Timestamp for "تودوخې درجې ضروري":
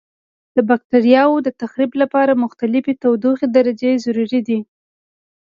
3.01-4.41